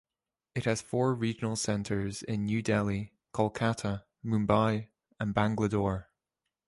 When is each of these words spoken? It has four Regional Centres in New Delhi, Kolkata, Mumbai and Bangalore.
It 0.55 0.65
has 0.65 0.81
four 0.81 1.13
Regional 1.13 1.55
Centres 1.55 2.23
in 2.23 2.45
New 2.45 2.63
Delhi, 2.63 3.13
Kolkata, 3.35 4.01
Mumbai 4.25 4.87
and 5.19 5.31
Bangalore. 5.31 6.09